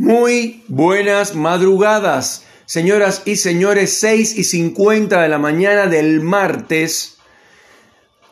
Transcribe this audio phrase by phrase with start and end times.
[0.00, 7.18] Muy buenas madrugadas, señoras y señores, 6 y 50 de la mañana del martes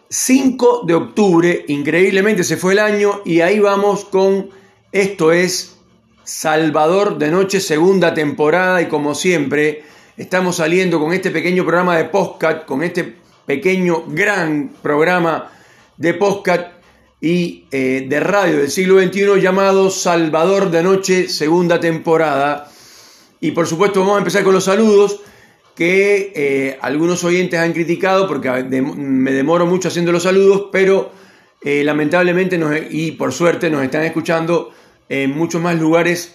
[0.09, 4.50] 5 de octubre, increíblemente se fue el año y ahí vamos con
[4.93, 5.75] esto es
[6.23, 9.83] Salvador de Noche, segunda temporada y como siempre
[10.17, 15.51] estamos saliendo con este pequeño programa de podcast, con este pequeño gran programa
[15.96, 16.75] de podcast
[17.21, 22.71] y eh, de radio del siglo XXI llamado Salvador de Noche, segunda temporada.
[23.40, 25.21] Y por supuesto vamos a empezar con los saludos
[25.75, 31.13] que eh, algunos oyentes han criticado porque me demoro mucho haciendo los saludos, pero
[31.63, 32.59] eh, lamentablemente
[32.91, 34.73] y por suerte nos están escuchando
[35.09, 36.34] en muchos más lugares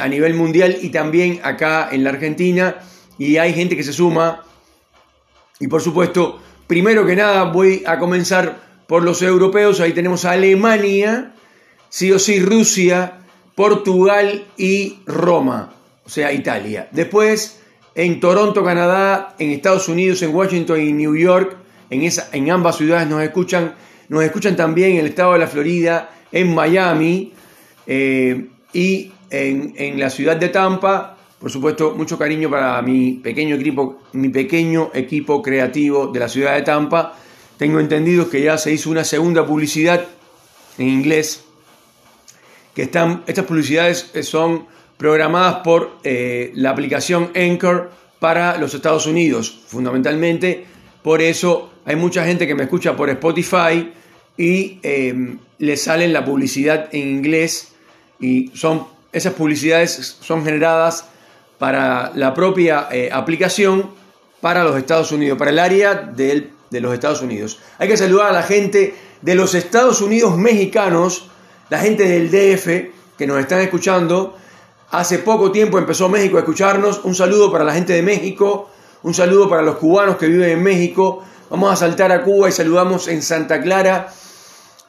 [0.00, 2.76] a nivel mundial y también acá en la Argentina
[3.18, 4.42] y hay gente que se suma
[5.58, 9.80] y por supuesto, primero que nada voy a comenzar por los europeos.
[9.80, 11.34] Ahí tenemos a Alemania,
[11.88, 13.18] sí o sí Rusia,
[13.54, 16.88] Portugal y Roma, o sea, Italia.
[16.92, 17.60] Después,
[17.94, 21.56] en Toronto, Canadá, en Estados Unidos, en Washington y New York,
[21.90, 23.74] en, esa, en ambas ciudades nos escuchan.
[24.08, 27.32] Nos escuchan también en el estado de la Florida, en Miami
[27.88, 31.16] eh, y en, en la ciudad de Tampa.
[31.40, 36.54] Por supuesto, mucho cariño para mi pequeño equipo, mi pequeño equipo creativo de la ciudad
[36.54, 37.16] de Tampa
[37.58, 40.04] tengo entendido que ya se hizo una segunda publicidad
[40.78, 41.44] en inglés,
[42.74, 49.62] que están, estas publicidades son programadas por eh, la aplicación Anchor para los Estados Unidos,
[49.66, 50.66] fundamentalmente.
[51.02, 53.92] Por eso hay mucha gente que me escucha por Spotify
[54.36, 57.72] y eh, le salen la publicidad en inglés
[58.20, 61.08] y son, esas publicidades son generadas
[61.58, 63.90] para la propia eh, aplicación
[64.40, 67.58] para los Estados Unidos, para el área del de los Estados Unidos.
[67.78, 71.28] Hay que saludar a la gente de los Estados Unidos mexicanos,
[71.70, 74.36] la gente del DF que nos están escuchando.
[74.90, 77.00] Hace poco tiempo empezó México a escucharnos.
[77.04, 78.70] Un saludo para la gente de México,
[79.02, 81.24] un saludo para los cubanos que viven en México.
[81.50, 84.12] Vamos a saltar a Cuba y saludamos en Santa Clara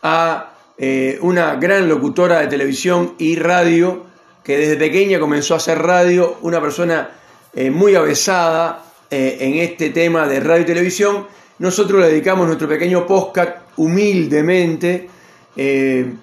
[0.01, 4.05] a eh, una gran locutora de televisión y radio
[4.43, 7.09] que desde pequeña comenzó a hacer radio, una persona
[7.53, 11.27] eh, muy avesada eh, en este tema de radio y televisión
[11.59, 15.09] nosotros le dedicamos nuestro pequeño podcast humildemente,
[15.55, 16.13] eh,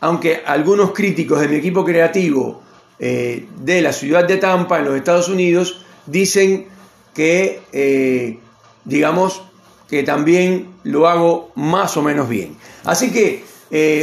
[0.00, 2.62] aunque algunos críticos de mi equipo creativo
[2.98, 6.66] eh, de la ciudad de Tampa, en los Estados Unidos, dicen
[7.14, 8.38] que, eh,
[8.84, 9.42] digamos,
[9.88, 12.56] que también lo hago más o menos bien.
[12.84, 13.44] Así que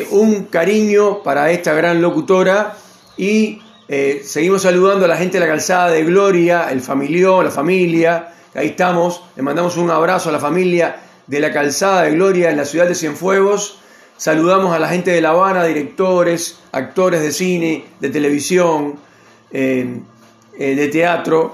[0.10, 2.76] un cariño para esta gran locutora
[3.16, 8.34] y seguimos saludando a la gente de la calzada de Gloria, el familión, la familia,
[8.54, 12.58] Ahí estamos, le mandamos un abrazo a la familia de la Calzada de Gloria en
[12.58, 13.80] la ciudad de Cienfuegos.
[14.18, 19.00] Saludamos a la gente de La Habana, directores, actores de cine, de televisión,
[19.52, 20.00] eh,
[20.60, 21.54] eh, de teatro.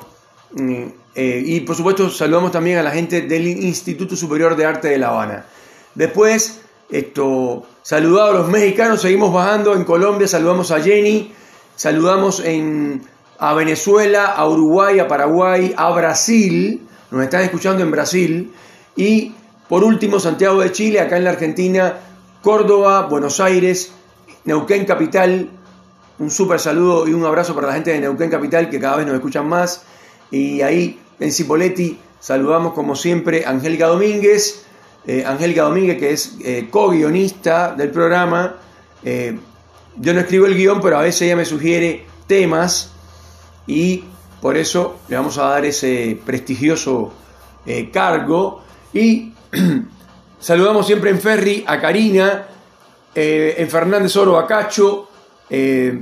[0.54, 4.88] Mm, eh, y por supuesto saludamos también a la gente del Instituto Superior de Arte
[4.88, 5.46] de La Habana.
[5.94, 11.32] Después, esto, saludado a los mexicanos, seguimos bajando en Colombia, saludamos a Jenny,
[11.76, 13.04] saludamos en,
[13.40, 16.82] a Venezuela, a Uruguay, a Paraguay, a Brasil,
[17.12, 18.52] nos están escuchando en Brasil.
[18.96, 19.34] Y
[19.70, 21.96] por último, Santiago de Chile, acá en la Argentina,
[22.42, 23.92] Córdoba, Buenos Aires,
[24.46, 25.50] Neuquén Capital.
[26.20, 29.06] Un súper saludo y un abrazo para la gente de Neuquén Capital que cada vez
[29.06, 29.84] nos escuchan más.
[30.32, 34.64] Y ahí en Cipoletti saludamos como siempre a Angélica Domínguez.
[35.06, 38.56] Eh, Angélica Domínguez que es eh, co-guionista del programa.
[39.04, 39.38] Eh,
[39.98, 42.94] yo no escribo el guion, pero a veces ella me sugiere temas
[43.68, 44.04] y
[44.42, 47.12] por eso le vamos a dar ese prestigioso
[47.66, 48.62] eh, cargo.
[48.94, 49.34] Y
[50.40, 52.48] saludamos siempre en Ferry a Karina,
[53.14, 55.10] eh, en Fernández Oro a Cacho,
[55.50, 56.02] eh,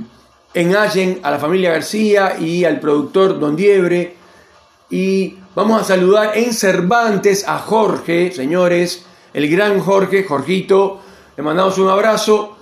[0.54, 4.16] en Allen a la familia García y al productor Don Diebre.
[4.90, 9.04] Y vamos a saludar en Cervantes a Jorge, señores,
[9.34, 11.00] el gran Jorge, Jorgito.
[11.36, 12.55] Le mandamos un abrazo.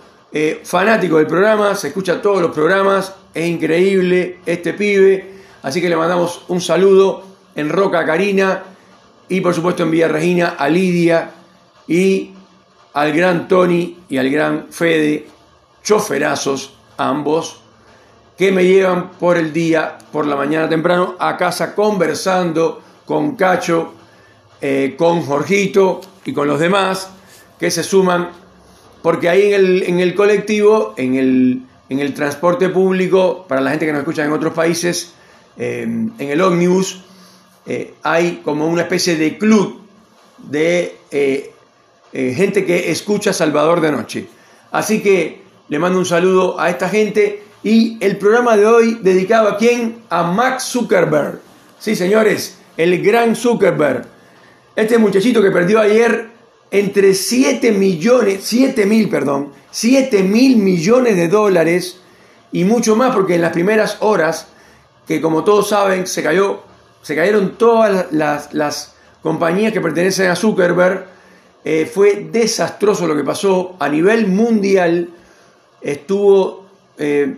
[0.65, 5.33] Fanático del programa, se escucha todos los programas, es increíble este pibe.
[5.63, 8.63] Así que le mandamos un saludo en Roca Karina
[9.29, 11.31] y por supuesto en Villa Regina a Lidia
[11.87, 12.33] y
[12.93, 15.27] al gran Tony y al gran Fede,
[15.83, 17.61] choferazos ambos,
[18.37, 23.93] que me llevan por el día, por la mañana temprano, a casa conversando con Cacho,
[24.61, 27.11] eh, con Jorgito y con los demás
[27.59, 28.31] que se suman,
[29.05, 31.61] porque ahí en el, en el colectivo, en el,
[31.91, 35.13] en el transporte público, para la gente que nos escucha en otros países,
[35.59, 37.03] eh, en el Omnibus
[37.67, 39.83] eh, hay como una especie de club
[40.39, 41.53] de eh,
[42.15, 44.27] gente que escucha Salvador de Noche.
[44.73, 49.51] Así que le mando un saludo a esta gente Y el programa de hoy dedicado
[49.51, 49.99] a quién?
[50.09, 51.41] A Max Zuckerberg.
[51.79, 54.07] Sí, señores, el gran Zuckerberg.
[54.75, 56.34] Este muchachito que perdió ayer
[56.71, 62.01] entre 7 millones, 7 mil, perdón, 7 mil millones de dólares
[62.53, 64.49] y mucho más porque en las primeras horas,
[65.07, 66.63] que como todos saben, se cayó,
[67.03, 71.07] se cayeron todas las, las compañías que pertenecen a Zuckerberg,
[71.65, 73.77] eh, fue desastroso lo que pasó.
[73.81, 75.11] A nivel mundial,
[75.81, 76.67] estuvo
[76.99, 77.37] eh,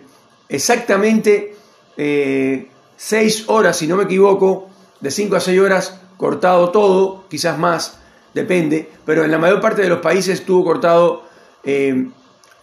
[0.48, 1.54] exactamente
[1.96, 4.68] 6 eh, horas, si no me equivoco,
[5.00, 7.98] de 5 a 6 horas cortado todo, quizás más,
[8.36, 11.24] depende, pero en la mayor parte de los países estuvo cortado,
[11.64, 12.06] eh,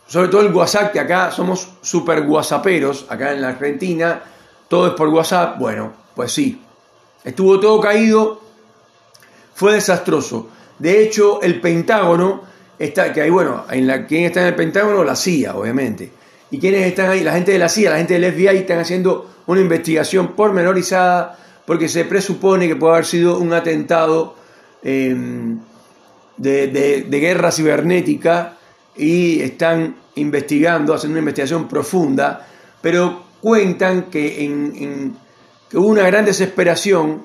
[0.07, 4.21] sobre todo el WhatsApp, que acá somos super WhatsApperos, acá en la Argentina,
[4.67, 6.61] todo es por WhatsApp, bueno, pues sí,
[7.23, 8.39] estuvo todo caído,
[9.55, 10.49] fue desastroso.
[10.77, 12.43] De hecho, el Pentágono,
[12.77, 13.65] está, que hay, bueno,
[14.07, 15.03] ¿quién está en el Pentágono?
[15.03, 16.11] La CIA, obviamente
[16.51, 17.23] ¿Y quiénes están ahí?
[17.23, 21.35] La gente de la CIA, la gente del FBI están haciendo una investigación pormenorizada
[21.65, 24.35] porque se presupone que puede haber sido un atentado
[24.83, 25.59] em,
[26.37, 28.57] de, guerra cibernética
[28.95, 32.47] y están investigando, haciendo una investigación profunda,
[32.81, 35.15] pero cuentan que, en,
[35.69, 37.23] que hubo una gran desesperación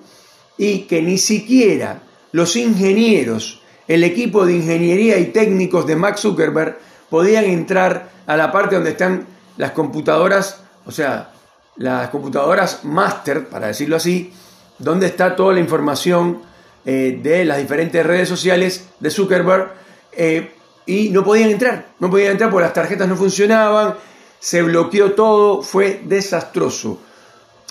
[0.56, 2.02] y que ni siquiera
[2.32, 6.78] los ingenieros, el equipo de ingeniería y técnicos de Max Zuckerberg
[7.08, 9.26] podían entrar a la parte donde están
[9.56, 11.32] las computadoras, o sea,
[11.76, 14.32] las computadoras master, para decirlo así,
[14.78, 16.42] donde está toda la información
[16.84, 19.72] eh, de las diferentes redes sociales de Zuckerberg,
[20.12, 20.52] eh,
[20.86, 23.94] y no podían entrar, no podían entrar porque las tarjetas no funcionaban,
[24.38, 27.00] se bloqueó todo, fue desastroso,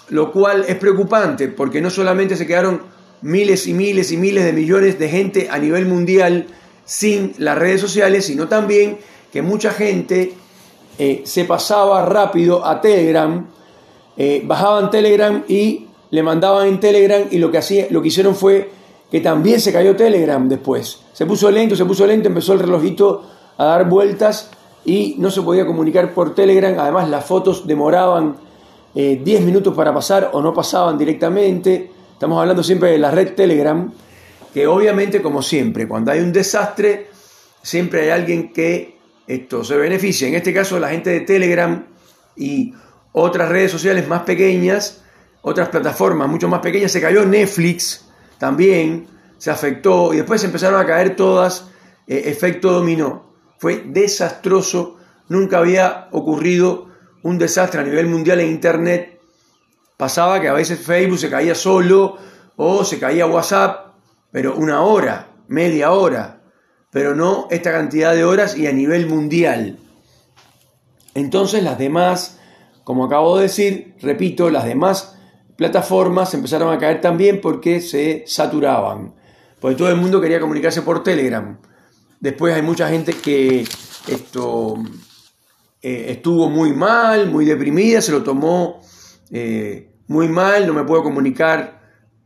[0.09, 2.81] lo cual es preocupante porque no solamente se quedaron
[3.21, 6.47] miles y miles y miles de millones de gente a nivel mundial
[6.85, 8.99] sin las redes sociales, sino también
[9.31, 10.33] que mucha gente
[10.99, 13.47] eh, se pasaba rápido a Telegram,
[14.43, 18.76] bajaban Telegram y le mandaban en Telegram y lo que, hacía, lo que hicieron fue
[19.11, 21.01] que también se cayó Telegram después.
[21.13, 23.23] Se puso lento, se puso lento, empezó el relojito
[23.57, 24.51] a dar vueltas
[24.85, 26.77] y no se podía comunicar por Telegram.
[26.79, 28.37] Además las fotos demoraban
[28.93, 31.91] 10 eh, minutos para pasar o no pasaban directamente.
[32.13, 33.91] Estamos hablando siempre de la red Telegram,
[34.53, 37.07] que obviamente como siempre, cuando hay un desastre,
[37.61, 40.27] siempre hay alguien que esto se beneficia.
[40.27, 41.85] En este caso, la gente de Telegram
[42.35, 42.73] y
[43.11, 45.03] otras redes sociales más pequeñas,
[45.41, 48.06] otras plataformas mucho más pequeñas, se cayó Netflix
[48.37, 49.07] también,
[49.37, 51.69] se afectó y después empezaron a caer todas,
[52.07, 53.33] eh, efecto dominó.
[53.57, 54.97] Fue desastroso,
[55.29, 56.87] nunca había ocurrido
[57.23, 59.19] un desastre a nivel mundial en Internet.
[59.97, 62.17] Pasaba que a veces Facebook se caía solo
[62.55, 63.95] o se caía WhatsApp,
[64.31, 66.41] pero una hora, media hora,
[66.91, 69.79] pero no esta cantidad de horas y a nivel mundial.
[71.13, 72.39] Entonces las demás,
[72.83, 75.16] como acabo de decir, repito, las demás
[75.57, 79.13] plataformas empezaron a caer también porque se saturaban,
[79.59, 81.57] porque todo el mundo quería comunicarse por Telegram.
[82.19, 83.61] Después hay mucha gente que
[84.07, 84.75] esto
[85.81, 88.81] eh, estuvo muy mal, muy deprimida, se lo tomó
[89.31, 91.77] eh, muy mal, no me puedo comunicar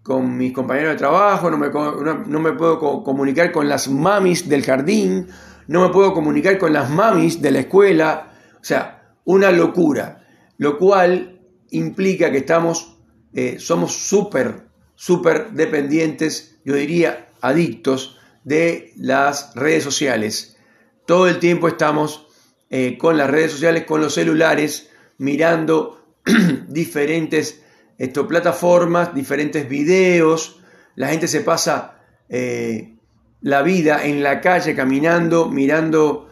[0.03, 4.63] con mis compañeros de trabajo, no me, no, me, puedo comunicar con las mamis del
[4.63, 5.27] jardín,
[5.67, 10.25] no me puedo comunicar con las mamis de la escuela, o sea, una locura,
[10.57, 12.97] lo cual implica que estamos,
[13.33, 14.63] eh, somos súper,
[14.95, 20.57] súper dependientes, yo diría adictos de las redes sociales.
[21.05, 22.27] Todo el tiempo estamos
[22.69, 26.05] eh, con las redes sociales, con los celulares, mirando
[26.67, 27.61] diferentes
[27.97, 30.59] esto, plataformas, diferentes videos,
[30.95, 32.95] la gente se pasa eh,
[33.41, 36.27] la vida en la calle caminando, mirando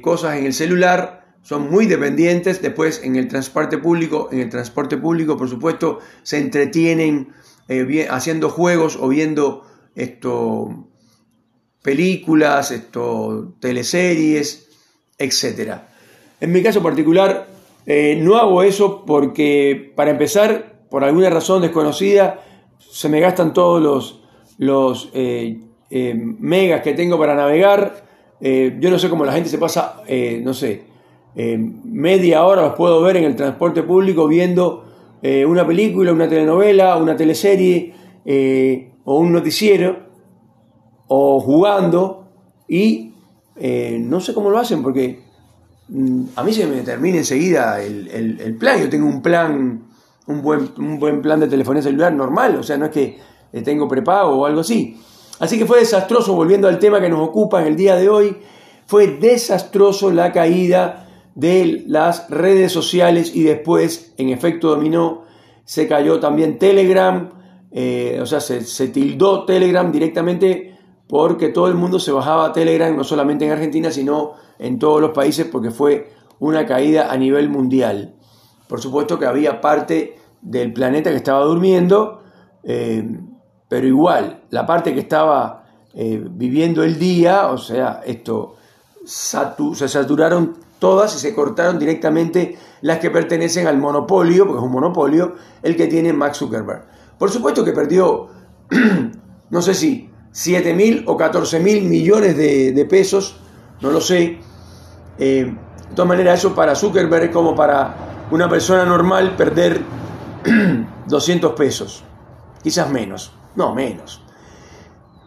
[0.00, 4.96] cosas en el celular, son muy dependientes, después en el transporte público, en el transporte
[4.96, 7.28] público por supuesto se entretienen
[7.68, 9.62] eh, haciendo juegos o viendo
[9.94, 10.88] esto,
[11.82, 14.66] películas, esto, teleseries,
[15.18, 15.82] etc.
[16.40, 17.48] En mi caso particular,
[18.18, 22.42] no hago eso porque, para empezar, por alguna razón desconocida,
[22.78, 24.20] se me gastan todos los,
[24.58, 25.58] los eh,
[25.90, 28.04] eh, megas que tengo para navegar.
[28.40, 30.02] Eh, yo no sé cómo la gente se pasa,
[30.42, 30.84] no sé,
[31.36, 34.84] media hora los puedo ver en el transporte público viendo
[35.46, 37.92] una película, una telenovela, una teleserie
[39.04, 39.98] o un noticiero
[41.08, 42.28] o jugando
[42.66, 43.12] y
[44.00, 45.20] no sé cómo lo hacen porque
[45.88, 48.80] mm, a mí se me termina enseguida el, el plan.
[48.80, 49.86] Yo tengo un plan
[50.26, 53.18] un buen, un buen plan de telefonía celular normal, o sea, no es que
[53.52, 55.00] eh, tengo prepago o algo así.
[55.38, 58.36] Así que fue desastroso, volviendo al tema que nos ocupa en el día de hoy,
[58.86, 61.05] fue desastroso la caída
[61.36, 65.24] de las redes sociales y después, en efecto dominó,
[65.64, 67.28] se cayó también Telegram,
[67.70, 72.96] eh, o sea, se, tildó Telegram directamente porque todo el mundo se bajaba a Telegram,
[72.96, 77.50] no solamente en Argentina, sino en todos los países, porque fue una caída a nivel
[77.50, 78.14] mundial.
[78.66, 82.22] Por supuesto que había parte del planeta que estaba durmiendo,
[82.64, 83.06] eh,
[83.68, 88.54] pero igual, la parte que estaba eh, viviendo el día, o sea, esto,
[89.04, 94.70] se saturaron todas y se cortaron directamente las que pertenecen al monopolio, porque es un
[94.70, 96.84] monopolio, el que tiene Max Zuckerberg.
[97.18, 98.28] Por supuesto que perdió,
[99.50, 103.40] no sé si 7 mil o 14 mil millones de, pesos,
[103.80, 104.38] no lo sé.
[105.18, 105.56] Eh,
[105.88, 109.80] de todas maneras, eso para Zuckerberg es como para una persona normal perder
[111.08, 112.04] 200 pesos,
[112.62, 114.22] quizás menos, no menos.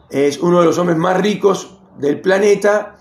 [0.10, 2.99] Es uno de los hombres más ricos del planeta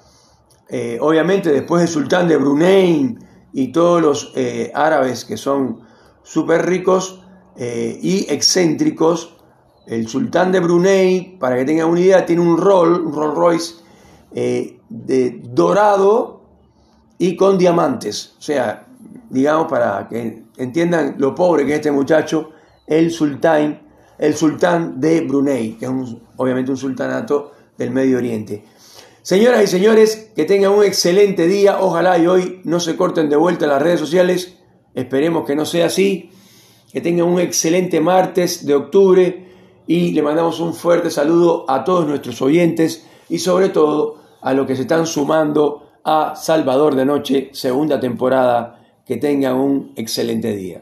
[0.68, 3.16] eh, obviamente después del sultán de Brunei
[3.52, 5.80] y todos los eh, árabes que son
[6.22, 7.24] súper ricos
[7.56, 9.36] eh, y excéntricos,
[9.86, 13.74] el sultán de Brunei, para que tengan una idea, tiene un rol, un Rolls Royce
[14.30, 16.42] de dorado
[17.16, 18.34] y con diamantes.
[18.38, 18.86] O sea,
[19.30, 22.50] digamos para que entiendan lo pobre que es este muchacho,
[22.86, 23.80] el sultán,
[24.18, 25.92] el sultán de Brunei, que es
[26.36, 28.64] obviamente un sultanato del Medio Oriente.
[29.28, 31.82] Señoras y señores, que tengan un excelente día.
[31.82, 34.56] Ojalá y hoy no se corten de vuelta las redes sociales.
[34.94, 36.30] Esperemos que no sea así.
[36.90, 39.44] Que tengan un excelente martes de octubre
[39.86, 44.66] y le mandamos un fuerte saludo a todos nuestros oyentes y sobre todo a los
[44.66, 48.80] que se están sumando a Salvador de Noche, segunda temporada.
[49.04, 50.80] Que tengan un excelente día.